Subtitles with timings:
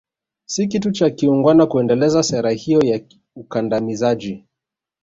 [0.45, 2.99] Si kitu cha kiungwana kuendeleza sera hiyo ya
[3.35, 4.45] ukandamizaji